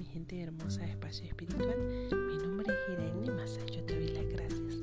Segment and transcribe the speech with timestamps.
[0.00, 1.76] mi gente hermosa de Espacio Espiritual.
[2.10, 3.60] Mi nombre es Irene Massa.
[3.66, 4.76] Yo te doy las gracias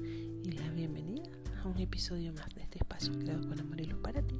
[0.43, 1.23] y la bienvenida
[1.63, 4.35] a un episodio más de este espacio creado con amor y luz para ti,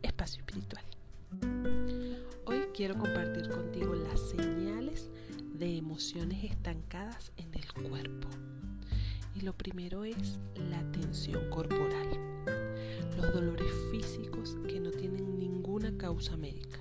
[0.00, 0.82] Espacio Espiritual.
[2.46, 5.10] Hoy quiero compartir contigo las señales
[5.52, 8.28] de emociones estancadas en el cuerpo.
[9.34, 10.38] Y lo primero es
[10.70, 12.08] la tensión corporal,
[13.18, 16.78] los dolores físicos que no tienen ninguna causa médica.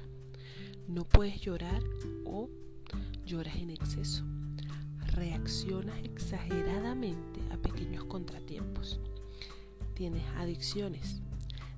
[0.87, 1.83] No puedes llorar
[2.23, 2.49] o
[3.31, 4.25] lloras en exceso.
[5.13, 8.99] Reaccionas exageradamente a pequeños contratiempos
[9.93, 11.21] tienes adicciones,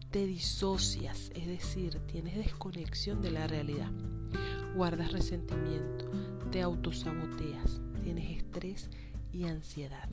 [0.09, 3.91] te disocias, es decir, tienes desconexión de la realidad,
[4.75, 6.09] guardas resentimiento,
[6.49, 8.89] te autosaboteas, tienes estrés
[9.31, 10.09] y ansiedad,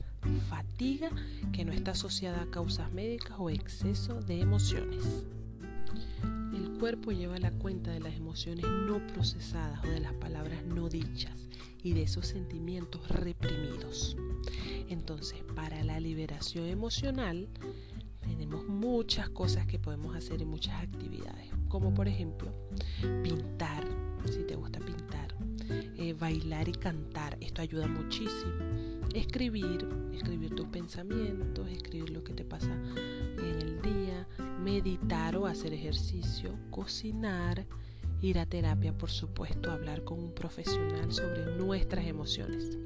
[0.47, 1.09] fatiga
[1.53, 5.25] que no está asociada a causas médicas o exceso de emociones.
[6.81, 11.47] Cuerpo lleva la cuenta de las emociones no procesadas o de las palabras no dichas
[11.83, 14.17] y de esos sentimientos reprimidos.
[14.89, 17.47] Entonces, para la liberación emocional,
[18.21, 22.51] tenemos muchas cosas que podemos hacer y muchas actividades, como por ejemplo
[23.21, 23.87] pintar,
[24.25, 25.35] si te gusta pintar,
[25.69, 28.53] eh, bailar y cantar, esto ayuda muchísimo.
[29.13, 32.75] Escribir, escribir tus pensamientos, escribir lo que te pasa
[34.61, 37.65] meditar o hacer ejercicio, cocinar,
[38.21, 42.77] ir a terapia, por supuesto, hablar con un profesional sobre nuestras emociones.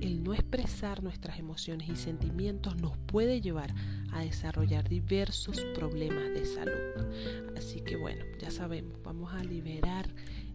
[0.00, 3.72] El no expresar nuestras emociones y sentimientos nos puede llevar
[4.12, 7.56] a desarrollar diversos problemas de salud.
[7.56, 10.08] Así que bueno, ya sabemos, vamos a liberar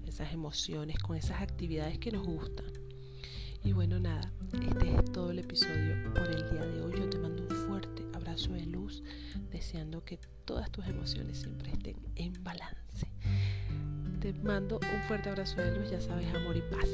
[0.06, 2.66] esas emociones con esas actividades que nos gustan.
[3.64, 4.30] Y bueno, nada,
[4.70, 5.73] este es todo el episodio
[10.06, 13.08] que todas tus emociones siempre estén en balance.
[14.20, 16.88] Te mando un fuerte abrazo de luz, ya sabes, amor y paz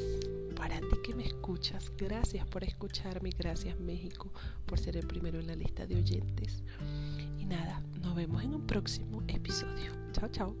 [0.56, 4.32] para ti que me escuchas, gracias por escucharme, gracias México
[4.66, 6.62] por ser el primero en la lista de oyentes.
[7.38, 9.92] Y nada, nos vemos en un próximo episodio.
[10.12, 10.56] Chao, chao.